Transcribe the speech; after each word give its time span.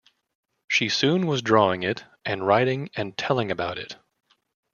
She 0.67 0.89
soon 0.89 1.27
was 1.27 1.43
drawing 1.43 1.83
it, 1.83 2.05
and 2.25 2.43
writing 2.47 2.89
and 2.95 3.15
telling 3.15 3.51
about 3.51 3.77
it. 3.77 3.97